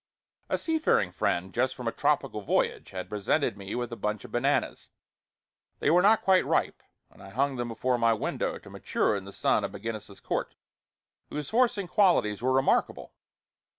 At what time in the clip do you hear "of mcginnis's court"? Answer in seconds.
9.63-10.55